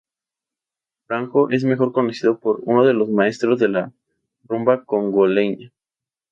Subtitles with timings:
[1.05, 3.91] Franco es mejor conocido por ser uno de los "maestros" de la
[4.47, 5.71] rumba congoleña.